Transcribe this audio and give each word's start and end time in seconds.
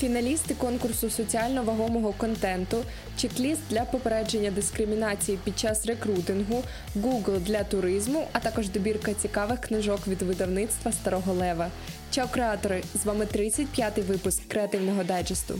Фіналісти 0.00 0.54
конкурсу 0.54 1.10
соціально 1.10 1.62
вагомого 1.62 2.12
контенту, 2.12 2.76
чек-ліст 3.18 3.60
для 3.70 3.80
попередження 3.80 4.50
дискримінації 4.50 5.38
під 5.44 5.58
час 5.58 5.86
рекрутингу, 5.86 6.62
Google 6.96 7.40
для 7.40 7.64
туризму, 7.64 8.28
а 8.32 8.38
також 8.38 8.68
добірка 8.68 9.14
цікавих 9.14 9.60
книжок 9.60 10.08
від 10.08 10.22
видавництва 10.22 10.92
Старого 10.92 11.32
Лева. 11.32 11.70
Чао, 12.10 12.28
креатори! 12.28 12.82
З 13.02 13.06
вами 13.06 13.24
35-й 13.24 14.02
випуск 14.02 14.48
креативного 14.48 15.04
дайджесту. 15.04 15.54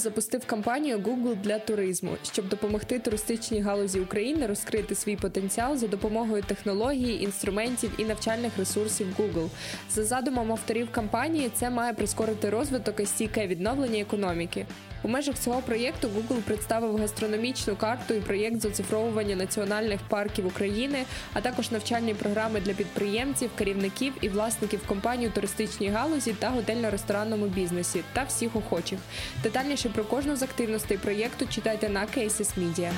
Запустив 0.00 0.46
кампанію 0.46 0.98
Google 0.98 1.40
для 1.40 1.58
туризму, 1.58 2.10
щоб 2.32 2.48
допомогти 2.48 2.98
туристичній 2.98 3.60
галузі 3.60 4.00
України 4.00 4.46
розкрити 4.46 4.94
свій 4.94 5.16
потенціал 5.16 5.76
за 5.76 5.86
допомогою 5.86 6.42
технології, 6.42 7.24
інструментів 7.24 7.90
і 7.98 8.04
навчальних 8.04 8.58
ресурсів 8.58 9.06
Google. 9.18 9.48
За 9.90 10.04
задумом 10.04 10.52
авторів 10.52 10.90
кампанії, 10.92 11.50
це 11.54 11.70
має 11.70 11.92
прискорити 11.92 12.50
розвиток 12.50 13.00
і 13.00 13.06
стійке 13.06 13.46
відновлення 13.46 14.00
економіки. 14.00 14.66
У 15.02 15.08
межах 15.08 15.38
цього 15.38 15.62
проєкту 15.62 16.08
Google 16.08 16.40
представив 16.40 16.96
гастрономічну 16.96 17.76
карту 17.76 18.14
і 18.14 18.20
проєкт 18.20 18.60
з 18.60 18.64
оцифровування 18.64 19.36
національних 19.36 20.00
парків 20.08 20.46
України, 20.46 21.04
а 21.32 21.40
також 21.40 21.70
навчальні 21.70 22.14
програми 22.14 22.60
для 22.60 22.72
підприємців, 22.72 23.50
керівників 23.58 24.12
і 24.20 24.28
власників 24.28 24.86
компаній 24.86 25.28
у 25.28 25.30
туристичній 25.30 25.88
галузі 25.88 26.32
та 26.32 26.50
готельно-ресторанному 26.50 27.46
бізнесі 27.46 28.02
та 28.12 28.24
всіх 28.24 28.56
охочих. 28.56 28.98
Детальніше 29.42 29.88
про 29.88 30.04
кожну 30.04 30.36
з 30.36 30.42
активностей 30.42 30.98
проєкту 30.98 31.46
читайте 31.46 31.88
на 31.88 32.00
Cases 32.00 32.50
Media. 32.58 32.90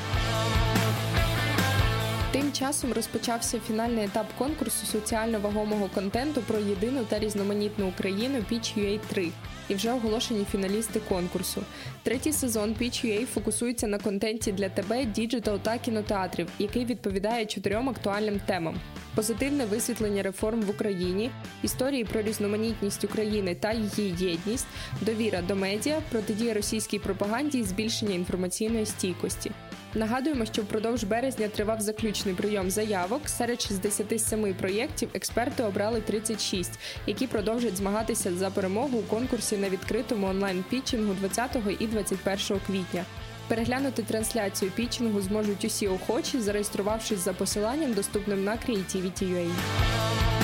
Тим 2.32 2.52
часом 2.52 2.92
розпочався 2.92 3.60
фінальний 3.60 4.04
етап 4.04 4.26
конкурсу 4.38 4.86
соціально 4.86 5.40
вагомого 5.40 5.88
контенту 5.94 6.40
про 6.40 6.58
єдину 6.58 7.04
та 7.08 7.18
різноманітну 7.18 7.88
Україну 7.88 8.38
Pitch 8.52 8.78
UA 8.78 9.00
3 9.08 9.28
і 9.68 9.74
вже 9.74 9.92
оголошені 9.92 10.44
фіналісти 10.52 11.00
конкурсу. 11.08 11.62
Третій 12.02 12.32
сезон 12.32 12.70
Pitch 12.80 13.06
UA 13.06 13.26
фокусується 13.26 13.86
на 13.86 13.98
контенті 13.98 14.52
для 14.52 14.68
ТБ, 14.68 15.04
діджитал 15.04 15.58
та 15.58 15.78
кінотеатрів, 15.78 16.48
який 16.58 16.84
відповідає 16.84 17.46
чотирьом 17.46 17.88
актуальним 17.88 18.40
темам: 18.46 18.74
позитивне 19.14 19.64
висвітлення 19.64 20.22
реформ 20.22 20.62
в 20.62 20.70
Україні, 20.70 21.30
історії 21.62 22.04
про 22.04 22.22
різноманітність 22.22 23.04
України 23.04 23.54
та 23.54 23.72
її 23.72 24.14
єдність, 24.18 24.66
довіра 25.00 25.42
до 25.42 25.56
медіа, 25.56 26.00
протидія 26.10 26.54
російській 26.54 26.98
пропаганді 26.98 27.58
і 27.58 27.64
збільшення 27.64 28.14
інформаційної 28.14 28.86
стійкості. 28.86 29.50
Нагадуємо, 29.94 30.44
що 30.44 30.62
впродовж 30.62 31.04
березня 31.04 31.48
тривав 31.48 31.80
заключний 31.80 32.34
прийом 32.34 32.70
заявок. 32.70 33.28
Серед 33.28 33.62
67 33.62 34.54
проєктів 34.54 35.08
експерти 35.14 35.62
обрали 35.62 36.00
36, 36.00 36.78
які 37.06 37.26
продовжать 37.26 37.76
змагатися 37.76 38.34
за 38.34 38.50
перемогу 38.50 38.98
у 38.98 39.02
конкурсі 39.02 39.56
на 39.56 39.68
відкритому 39.68 40.26
онлайн-пітчингу 40.26 41.14
20 41.14 41.56
і 41.78 41.86
21 41.86 42.60
квітня. 42.66 43.04
Переглянути 43.48 44.02
трансляцію 44.02 44.70
пітчингу 44.70 45.20
зможуть 45.20 45.64
усі 45.64 45.88
охочі, 45.88 46.40
зареєструвавшись 46.40 47.18
за 47.18 47.32
посиланням, 47.32 47.92
доступним 47.92 48.44
на 48.44 48.52
Creativity.ua. 48.52 50.41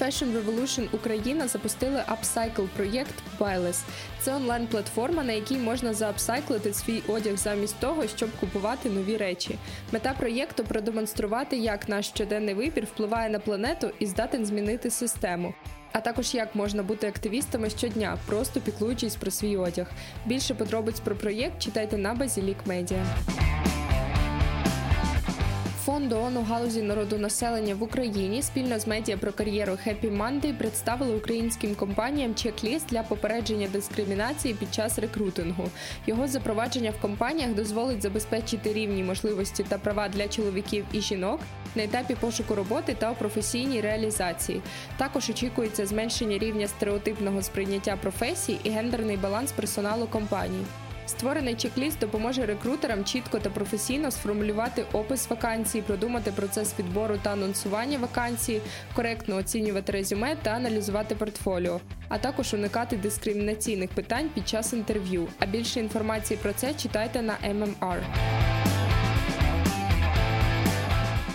Fashion 0.00 0.32
Revolution 0.32 0.88
Україна 0.92 1.48
запустили 1.48 2.02
апсайкл 2.06 2.62
проєкт 2.76 3.14
Buyless. 3.38 3.80
Це 4.20 4.34
онлайн-платформа, 4.34 5.24
на 5.24 5.32
якій 5.32 5.56
можна 5.56 5.94
заапсайклити 5.94 6.74
свій 6.74 7.02
одяг 7.08 7.36
замість 7.36 7.80
того, 7.80 8.06
щоб 8.06 8.30
купувати 8.40 8.90
нові 8.90 9.16
речі. 9.16 9.58
Мета 9.92 10.14
проєкту 10.18 10.64
продемонструвати, 10.64 11.56
як 11.56 11.88
наш 11.88 12.08
щоденний 12.08 12.54
вибір 12.54 12.84
впливає 12.84 13.30
на 13.30 13.38
планету 13.38 13.90
і 13.98 14.06
здатен 14.06 14.46
змінити 14.46 14.90
систему. 14.90 15.54
А 15.92 16.00
також 16.00 16.34
як 16.34 16.54
можна 16.54 16.82
бути 16.82 17.06
активістами 17.06 17.70
щодня, 17.70 18.18
просто 18.26 18.60
піклуючись 18.60 19.16
про 19.16 19.30
свій 19.30 19.56
одяг. 19.56 19.86
Більше 20.26 20.54
подробиць 20.54 21.00
про 21.00 21.16
проєкт 21.16 21.62
читайте 21.62 21.98
на 21.98 22.14
Базілік 22.14 22.58
Медіа. 22.66 23.04
Фонд 25.90 26.12
ООН 26.12 26.36
у 26.36 26.42
галузі 26.42 26.82
народонаселення 26.82 27.74
в 27.74 27.82
Україні 27.82 28.42
спільно 28.42 28.78
з 28.78 28.86
медіа 28.86 29.16
про 29.16 29.32
кар'єру 29.32 29.72
Happy 29.72 30.16
Monday 30.18 30.58
представили 30.58 31.16
українським 31.16 31.74
компаніям 31.74 32.34
чек-ліст 32.34 32.86
для 32.88 33.02
попередження 33.02 33.68
дискримінації 33.68 34.54
під 34.54 34.74
час 34.74 34.98
рекрутингу. 34.98 35.64
Його 36.06 36.28
запровадження 36.28 36.90
в 36.90 37.00
компаніях 37.00 37.54
дозволить 37.54 38.02
забезпечити 38.02 38.72
рівні 38.72 39.02
можливості 39.02 39.64
та 39.68 39.78
права 39.78 40.08
для 40.08 40.28
чоловіків 40.28 40.84
і 40.92 41.00
жінок 41.00 41.40
на 41.74 41.82
етапі 41.82 42.14
пошуку 42.14 42.54
роботи 42.54 42.96
та 42.98 43.10
у 43.10 43.14
професійній 43.14 43.80
реалізації. 43.80 44.62
Також 44.96 45.30
очікується 45.30 45.86
зменшення 45.86 46.38
рівня 46.38 46.68
стереотипного 46.68 47.42
сприйняття 47.42 47.96
професій 47.96 48.56
і 48.64 48.70
гендерний 48.70 49.16
баланс 49.16 49.52
персоналу 49.52 50.06
компаній. 50.06 50.64
Створений 51.10 51.54
чек-ліст 51.54 51.98
допоможе 51.98 52.46
рекрутерам 52.46 53.04
чітко 53.04 53.38
та 53.38 53.50
професійно 53.50 54.10
сформулювати 54.10 54.84
опис 54.92 55.30
вакансії, 55.30 55.82
продумати 55.82 56.32
процес 56.32 56.74
відбору 56.78 57.18
та 57.22 57.32
анонсування 57.32 57.98
вакансії, 57.98 58.60
коректно 58.94 59.36
оцінювати 59.36 59.92
резюме 59.92 60.36
та 60.42 60.50
аналізувати 60.50 61.14
портфоліо, 61.14 61.80
а 62.08 62.18
також 62.18 62.54
уникати 62.54 62.96
дискримінаційних 62.96 63.90
питань 63.90 64.28
під 64.34 64.48
час 64.48 64.72
інтерв'ю. 64.72 65.28
А 65.38 65.46
більше 65.46 65.80
інформації 65.80 66.38
про 66.42 66.52
це 66.52 66.74
читайте 66.74 67.22
на 67.22 67.34
MMR. 67.48 68.59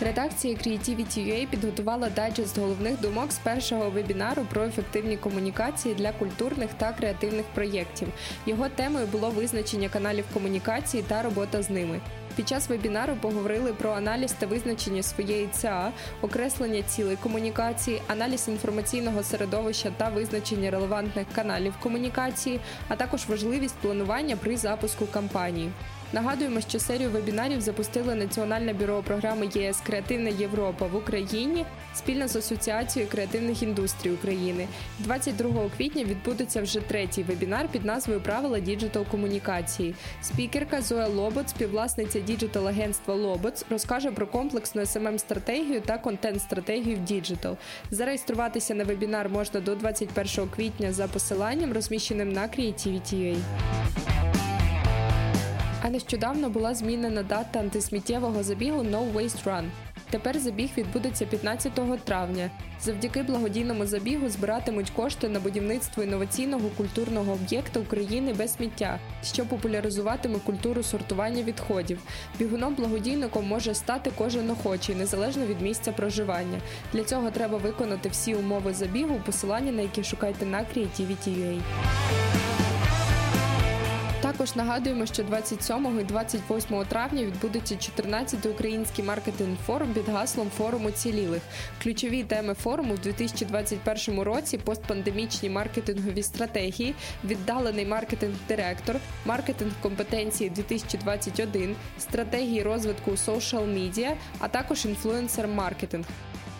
Редакція 0.06 0.56
Creativity.ua 0.56 1.48
підготувала 1.48 2.10
дайджест 2.10 2.58
головних 2.58 3.02
думок 3.02 3.32
з 3.32 3.38
першого 3.38 3.90
вебінару 3.90 4.46
про 4.54 4.64
ефективні 4.64 5.18
комунікації 5.18 5.96
для 5.96 6.12
культурних 6.12 6.70
та 6.78 6.94
креативних 6.94 7.46
проєктів. 7.46 8.08
Його 8.46 8.70
темою 8.70 9.08
було 9.08 9.30
визначення 9.30 9.90
каналів 9.90 10.26
комунікації 10.34 11.04
та 11.08 11.22
робота 11.22 11.62
з 11.62 11.70
ними. 11.70 12.00
Під 12.36 12.48
час 12.48 12.70
вебінару 12.70 13.14
поговорили 13.22 13.74
про 13.74 13.92
аналіз 13.92 14.32
та 14.32 14.48
визначення 14.48 15.04
своєї 15.04 15.48
ЦА, 15.48 15.92
окреслення 16.22 16.82
цілей 16.82 17.16
комунікації, 17.16 18.02
аналіз 18.08 18.48
інформаційного 18.48 19.24
середовища 19.24 19.92
та 19.98 20.10
визначення 20.10 20.72
релевантних 20.72 21.28
каналів 21.36 21.74
комунікації, 21.80 22.60
а 22.88 22.96
також 22.96 23.26
важливість 23.28 23.76
планування 23.76 24.36
при 24.36 24.58
запуску 24.58 25.06
кампанії. 25.06 25.72
Нагадуємо, 26.14 26.62
що 26.62 26.80
серію 26.80 27.10
вебінарів 27.10 27.62
запустили 27.62 28.16
Національне 28.16 28.74
бюро 28.74 29.04
програми 29.04 29.50
ЄС 29.54 29.82
Креативна 29.86 30.30
Європа 30.30 30.88
в 30.88 30.96
Україні 30.96 31.66
спільно 31.94 32.28
з 32.28 32.36
Асоціацією 32.36 33.12
креативних 33.12 33.64
індустрій 33.64 34.12
України. 34.12 34.68
22 35.00 35.70
квітня 35.78 36.04
відбудеться 36.04 36.62
вже 36.62 36.80
третій 36.80 37.24
вебінар 37.24 37.68
під 37.68 37.86
назвою 37.86 38.22
Правила 38.22 38.60
діджитал 38.60 39.06
комунікації. 39.06 39.96
Спікерка 40.22 40.82
Зоя 40.82 41.08
Лобот, 41.08 41.50
співвласниця 41.50 42.20
діджитал 42.20 42.68
агентства 42.68 43.16
Лобоц, 43.16 43.66
розкаже 43.70 44.12
про 44.12 44.28
комплексну 44.28 44.82
smm 44.82 45.18
стратегію 45.18 45.82
та 45.82 45.98
контент-стратегію 45.98 46.96
в 46.96 47.00
діджитал. 47.00 47.58
Зареєструватися 47.92 48.76
на 48.76 48.84
вебінар 48.84 49.30
можна 49.30 49.60
до 49.60 49.76
21 49.76 50.50
квітня 50.56 50.94
за 50.94 51.08
посиланням, 51.08 51.74
розміщеним 51.74 52.34
на 52.34 52.42
Creativity.ua. 52.42 54.15
А 55.88 55.90
нещодавно 55.90 56.50
була 56.50 56.76
змінена 56.76 57.24
дата 57.24 57.60
антисміттєвого 57.60 58.44
забігу 58.44 58.82
No 58.84 59.14
Waste 59.14 59.44
Run. 59.44 59.66
Тепер 60.10 60.40
забіг 60.40 60.70
відбудеться 60.78 61.26
15 61.26 62.06
травня. 62.06 62.52
Завдяки 62.82 63.24
благодійному 63.24 63.86
забігу 63.86 64.30
збиратимуть 64.30 64.90
кошти 64.90 65.30
на 65.30 65.40
будівництво 65.40 66.04
інноваційного 66.04 66.70
культурного 66.78 67.32
об'єкта 67.32 67.80
України 67.80 68.34
без 68.34 68.54
сміття, 68.54 69.00
що 69.24 69.46
популяризуватиме 69.46 70.40
культуру 70.40 70.84
сортування 70.84 71.44
відходів. 71.44 72.00
Бігуном 72.40 72.76
благодійником 72.76 73.48
може 73.48 73.74
стати 73.74 74.12
кожен 74.18 74.50
охочий, 74.50 74.96
незалежно 74.96 75.46
від 75.46 75.62
місця 75.62 75.92
проживання. 75.92 76.60
Для 76.94 77.04
цього 77.04 77.32
треба 77.32 77.58
виконати 77.58 78.10
всі 78.10 78.36
умови 78.36 78.74
забігу, 78.74 79.22
посилання 79.26 79.72
на 79.72 79.82
які 79.82 80.04
шукайте 80.04 80.46
на 80.46 80.60
Creativity.ua. 80.60 81.62
Також 84.26 84.56
нагадуємо, 84.56 85.06
що 85.06 85.24
27 85.24 86.00
і 86.00 86.04
28 86.04 86.86
травня 86.86 87.24
відбудеться 87.24 87.76
14-й 87.76 88.50
український 88.50 89.06
маркетинг 89.06 89.58
форум 89.66 89.94
під 89.94 90.10
гаслом 90.10 90.50
форуму 90.58 90.92
цілілих. 90.92 91.42
Ключові 91.84 92.24
теми 92.24 92.54
форуму 92.54 92.94
в 92.94 93.00
2021 93.00 94.20
році 94.20 94.58
постпандемічні 94.58 95.50
маркетингові 95.50 96.24
стратегії, 96.24 96.96
віддалений 97.24 97.86
маркетинг-директор, 97.86 98.96
маркетинг 99.26 99.72
компетенції 99.82 100.50
2021, 100.50 101.76
стратегії 102.00 102.64
розвитку 102.64 103.12
social 103.12 103.74
медіа, 103.74 104.18
а 104.40 104.48
також 104.48 104.86
інфлюенсер-маркетинг. 104.86 106.06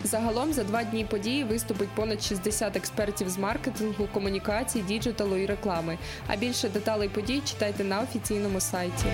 Загалом 0.04 0.52
за 0.52 0.64
два 0.64 0.84
дні 0.84 1.04
події 1.04 1.44
виступить 1.44 1.88
понад 1.88 2.22
60 2.22 2.76
експертів 2.76 3.28
з 3.28 3.38
маркетингу, 3.38 4.08
комунікації, 4.14 4.84
діджиталу 4.84 5.36
і 5.36 5.46
реклами. 5.46 5.98
А 6.26 6.36
більше 6.36 6.68
деталей 6.68 7.08
подій 7.08 7.42
читайте 7.44 7.84
на 7.84 8.00
офіційному 8.00 8.60
сайті. 8.60 9.06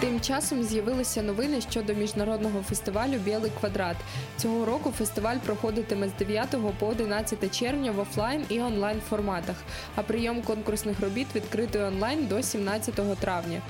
Тим 0.00 0.20
часом 0.20 0.62
з'явилися 0.62 1.22
новини 1.22 1.60
щодо 1.60 1.94
міжнародного 1.94 2.62
фестивалю 2.62 3.18
Білий 3.24 3.50
квадрат. 3.60 3.96
Цього 4.36 4.64
року 4.64 4.92
фестиваль 4.98 5.36
проходитиме 5.36 6.08
з 6.08 6.12
9 6.12 6.56
по 6.78 6.86
11 6.86 7.58
червня 7.58 7.92
в 7.92 7.98
офлайн 7.98 8.44
і 8.48 8.60
онлайн 8.60 9.00
форматах, 9.00 9.56
а 9.94 10.02
прийом 10.02 10.42
конкурсних 10.42 11.00
робіт 11.00 11.26
відкритий 11.34 11.82
онлайн 11.82 12.26
до 12.26 12.42
17 12.42 13.18
травня. 13.20 13.62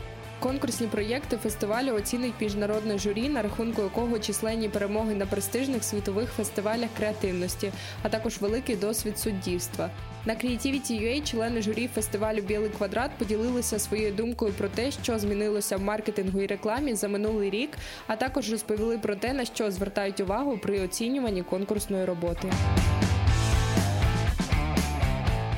Конкурсні 0.45 0.87
проєкти 0.87 1.37
фестивалю 1.37 1.95
оцінить 1.95 2.33
міжнародне 2.41 2.99
журі, 2.99 3.29
на 3.29 3.43
рахунку 3.43 3.83
якого 3.83 4.19
численні 4.19 4.69
перемоги 4.69 5.15
на 5.15 5.27
престижних 5.27 5.85
світових 5.85 6.31
фестивалях 6.31 6.89
креативності, 6.97 7.73
а 8.03 8.09
також 8.09 8.39
великий 8.39 8.77
досвід 8.77 9.19
суддівства. 9.19 9.91
На 10.27 10.35
Creativity.ua 10.35 11.23
члени 11.23 11.63
журі 11.63 11.89
фестивалю 11.95 12.43
Білий 12.43 12.71
квадрат 12.71 13.11
поділилися 13.19 13.79
своєю 13.79 14.13
думкою 14.13 14.53
про 14.53 14.69
те, 14.69 14.91
що 14.91 15.19
змінилося 15.19 15.77
в 15.77 15.83
маркетингу 15.83 16.41
і 16.41 16.47
рекламі 16.47 16.95
за 16.95 17.09
минулий 17.09 17.51
рік, 17.51 17.71
а 18.07 18.17
також 18.17 18.51
розповіли 18.51 18.99
про 18.99 19.17
те, 19.17 19.33
на 19.33 19.45
що 19.45 19.71
звертають 19.71 20.21
увагу 20.21 20.59
при 20.63 20.81
оцінюванні 20.81 21.43
конкурсної 21.43 22.05
роботи. 22.05 22.53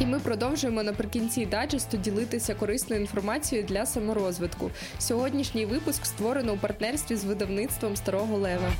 Ми 0.06 0.18
продовжуємо 0.20 0.82
наприкінці 0.82 1.46
даджесту 1.46 1.96
ділитися 1.96 2.54
корисною 2.54 3.00
інформацією 3.00 3.66
для 3.66 3.86
саморозвитку. 3.86 4.70
Сьогоднішній 4.98 5.66
випуск 5.66 6.06
створено 6.06 6.52
у 6.52 6.56
партнерстві 6.56 7.16
з 7.16 7.24
видавництвом 7.24 7.96
Старого 7.96 8.36
Лева. 8.36 8.72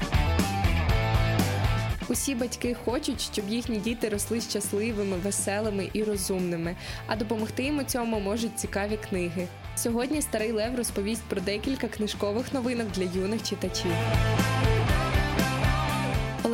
Усі 2.08 2.34
батьки 2.34 2.76
хочуть, 2.84 3.20
щоб 3.20 3.48
їхні 3.48 3.78
діти 3.78 4.08
росли 4.08 4.40
щасливими, 4.40 5.16
веселими 5.16 5.90
і 5.92 6.04
розумними, 6.04 6.76
а 7.06 7.16
допомогти 7.16 7.62
їм 7.62 7.78
у 7.78 7.82
цьому 7.82 8.20
можуть 8.20 8.58
цікаві 8.58 8.98
книги. 9.08 9.46
Сьогодні 9.76 10.22
старий 10.22 10.52
Лев 10.52 10.76
розповість 10.76 11.22
про 11.22 11.40
декілька 11.40 11.88
книжкових 11.88 12.52
новинок 12.52 12.86
для 12.90 13.04
юних 13.20 13.42
читачів. 13.42 13.92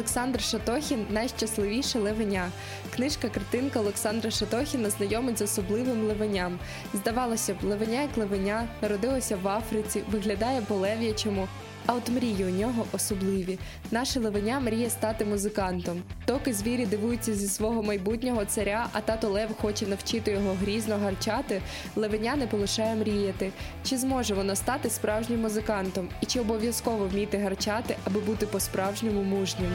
Олександр 0.02 0.40
Шатохін 0.40 1.06
найщасливіше 1.10 1.98
левеня. 1.98 2.50
Книжка 2.96 3.28
картинка 3.28 3.80
Олександра 3.80 4.30
Шатохіна 4.30 4.90
знайомить 4.90 5.38
з 5.38 5.42
особливим 5.42 6.04
левеням. 6.06 6.58
Здавалося 6.94 7.54
б, 7.54 7.56
левеня 7.64 8.02
як 8.02 8.16
левеня, 8.16 8.68
народилося 8.82 9.36
в 9.36 9.48
Африці, 9.48 10.02
виглядає 10.10 10.62
по 10.62 10.74
лев'ячому. 10.74 11.48
А 11.86 11.92
от 11.94 12.08
мрії 12.08 12.44
у 12.44 12.50
нього 12.50 12.86
особливі. 12.92 13.58
Наше 13.90 14.20
левеня 14.20 14.60
мріє 14.60 14.90
стати 14.90 15.24
музикантом. 15.24 16.02
Доки 16.26 16.52
звірі 16.52 16.86
дивуються 16.86 17.34
зі 17.34 17.48
свого 17.48 17.82
майбутнього 17.82 18.44
царя, 18.44 18.86
а 18.92 19.00
тато 19.00 19.28
Лев 19.28 19.48
хоче 19.60 19.86
навчити 19.86 20.30
його 20.30 20.54
грізно 20.62 20.96
гарчати. 20.96 21.62
Левеня 21.96 22.36
не 22.36 22.46
полишає 22.46 22.94
мріяти. 22.96 23.52
Чи 23.84 23.96
зможе 23.98 24.34
воно 24.34 24.56
стати 24.56 24.90
справжнім 24.90 25.40
музикантом? 25.40 26.08
І 26.20 26.26
чи 26.26 26.40
обов'язково 26.40 27.06
вміти 27.06 27.38
гарчати, 27.38 27.96
аби 28.04 28.20
бути 28.20 28.46
по-справжньому 28.46 29.22
мужнім? 29.22 29.70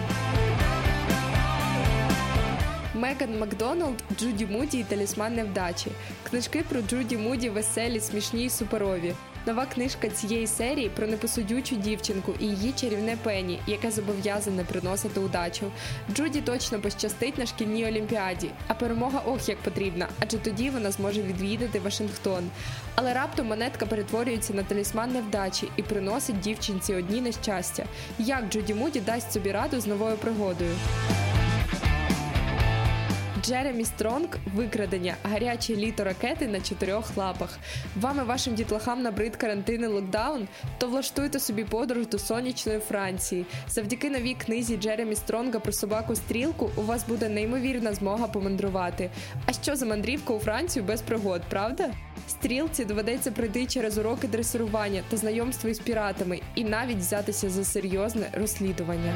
Меган 2.97 3.39
Макдоналд, 3.39 4.03
Джуді 4.19 4.45
Муді 4.45 4.79
і 4.79 4.83
талісман 4.83 5.35
невдачі. 5.35 5.91
Книжки 6.29 6.63
про 6.69 6.81
Джуді 6.81 7.17
Муді 7.17 7.49
веселі, 7.49 7.99
смішні 7.99 8.45
й 8.45 8.49
суперові. 8.49 9.13
Нова 9.45 9.65
книжка 9.65 10.09
цієї 10.09 10.47
серії 10.47 10.89
про 10.89 11.07
непосудючу 11.07 11.75
дівчинку 11.75 12.33
і 12.39 12.45
її 12.45 12.71
чарівне 12.71 13.17
пені, 13.23 13.59
яке 13.67 13.91
зобов'язане 13.91 14.63
приносити 14.63 15.19
удачу. 15.19 15.71
Джуді 16.15 16.41
точно 16.41 16.79
пощастить 16.79 17.37
на 17.37 17.45
шкільній 17.45 17.85
олімпіаді, 17.85 18.49
а 18.67 18.73
перемога 18.73 19.21
ох 19.25 19.49
як 19.49 19.57
потрібна, 19.57 20.07
адже 20.19 20.37
тоді 20.37 20.69
вона 20.69 20.91
зможе 20.91 21.21
відвідати 21.21 21.79
Вашингтон. 21.79 22.43
Але 22.95 23.13
раптом 23.13 23.47
монетка 23.47 23.85
перетворюється 23.85 24.53
на 24.53 24.63
талісман 24.63 25.11
невдачі 25.11 25.69
і 25.75 25.83
приносить 25.83 26.39
дівчинці 26.39 26.93
одні 26.93 27.21
нещастя. 27.21 27.85
Як 28.19 28.49
Джуді 28.49 28.73
Муді 28.73 28.99
дасть 28.99 29.31
собі 29.31 29.51
раду 29.51 29.79
з 29.79 29.87
новою 29.87 30.17
пригодою? 30.17 30.75
Джеремі 33.47 33.85
Стронг 33.85 34.27
викрадення, 34.55 35.15
гаряче 35.23 35.75
літо 35.75 36.03
ракети 36.03 36.47
на 36.47 36.61
чотирьох 36.61 37.17
лапах. 37.17 37.59
Вам 37.99 38.19
і 38.19 38.23
вашим 38.23 38.55
дітлахам 38.55 39.01
набрид 39.01 39.35
карантин 39.35 39.83
і 39.83 39.85
локдаун, 39.85 40.47
то 40.77 40.87
влаштуйте 40.87 41.39
собі 41.39 41.63
подорож 41.63 42.07
до 42.07 42.19
сонячної 42.19 42.79
Франції. 42.79 43.45
Завдяки 43.67 44.09
новій 44.09 44.33
книзі 44.33 44.77
Джеремі 44.77 45.15
Стронга 45.15 45.59
про 45.59 45.71
собаку 45.71 46.15
стрілку 46.15 46.69
у 46.75 46.81
вас 46.81 47.07
буде 47.07 47.29
неймовірна 47.29 47.93
змога 47.93 48.27
помандрувати. 48.27 49.09
А 49.45 49.53
що 49.53 49.75
за 49.75 49.85
мандрівка 49.85 50.33
у 50.33 50.39
Францію 50.39 50.85
без 50.85 51.01
пригод, 51.01 51.41
правда? 51.49 51.89
Стрілці 52.27 52.85
доведеться 52.85 53.31
пройти 53.31 53.65
через 53.65 53.97
уроки 53.97 54.27
дресирування 54.27 55.03
та 55.09 55.17
знайомство 55.17 55.69
із 55.69 55.79
піратами 55.79 56.39
і 56.55 56.63
навіть 56.63 56.97
взятися 56.97 57.49
за 57.49 57.65
серйозне 57.65 58.29
розслідування. 58.33 59.15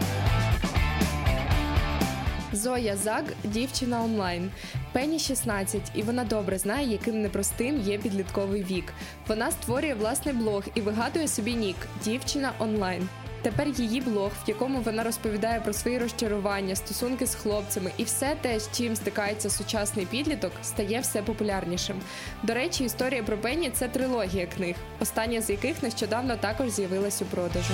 Зоя 2.53 2.97
Заг 2.97 3.23
дівчина 3.43 4.03
онлайн. 4.03 4.51
Пені 4.91 5.19
16, 5.19 5.81
і 5.95 6.01
вона 6.01 6.23
добре 6.23 6.57
знає, 6.57 6.87
яким 6.91 7.21
непростим 7.21 7.81
є 7.81 7.97
підлітковий 7.97 8.63
вік. 8.63 8.93
Вона 9.27 9.51
створює 9.51 9.93
власний 9.93 10.35
блог 10.35 10.63
і 10.75 10.81
вигадує 10.81 11.27
собі 11.27 11.53
нік 11.53 11.75
дівчина 12.03 12.51
онлайн. 12.59 13.09
Тепер 13.41 13.67
її 13.67 14.01
блог, 14.01 14.31
в 14.45 14.49
якому 14.49 14.81
вона 14.81 15.03
розповідає 15.03 15.59
про 15.59 15.73
свої 15.73 15.97
розчарування, 15.97 16.75
стосунки 16.75 17.25
з 17.25 17.35
хлопцями 17.35 17.91
і 17.97 18.03
все 18.03 18.35
те, 18.41 18.59
з 18.59 18.69
чим 18.77 18.95
стикається 18.95 19.49
сучасний 19.49 20.05
підліток, 20.05 20.51
стає 20.63 20.99
все 20.99 21.21
популярнішим. 21.21 21.95
До 22.43 22.53
речі, 22.53 22.83
історія 22.83 23.23
про 23.23 23.37
Пенні 23.37 23.69
це 23.69 23.87
трилогія 23.87 24.45
книг, 24.45 24.75
остання 24.99 25.41
з 25.41 25.49
яких 25.49 25.83
нещодавно 25.83 26.35
також 26.35 26.69
з'явилась 26.69 27.21
у 27.21 27.25
продажу. 27.25 27.73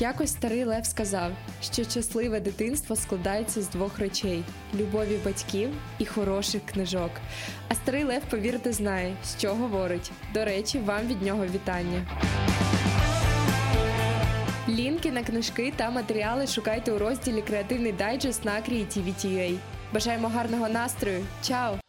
Якось 0.00 0.30
старий 0.30 0.64
Лев 0.64 0.86
сказав, 0.86 1.32
що 1.62 1.84
щасливе 1.84 2.40
дитинство 2.40 2.96
складається 2.96 3.62
з 3.62 3.68
двох 3.68 3.98
речей: 3.98 4.44
любові 4.74 5.18
батьків 5.24 5.70
і 5.98 6.06
хороших 6.06 6.62
книжок. 6.66 7.10
А 7.68 7.74
старий 7.74 8.04
Лев, 8.04 8.22
повірте, 8.30 8.72
знає, 8.72 9.16
що 9.38 9.54
говорить. 9.54 10.10
До 10.34 10.44
речі, 10.44 10.78
вам 10.78 11.06
від 11.06 11.22
нього 11.22 11.46
вітання. 11.46 12.06
Лінки 14.68 15.12
на 15.12 15.22
книжки 15.22 15.72
та 15.76 15.90
матеріали 15.90 16.46
шукайте 16.46 16.92
у 16.92 16.98
розділі 16.98 17.42
Креативний 17.42 17.92
дайджест 17.92 18.44
на 18.44 18.52
Creativity.ua. 18.52 19.58
Бажаємо 19.92 20.28
гарного 20.28 20.68
настрою. 20.68 21.26
Чао! 21.42 21.87